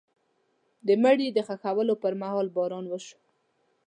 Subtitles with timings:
[0.87, 3.17] د مړي د ښخولو پر مهال باران وشو.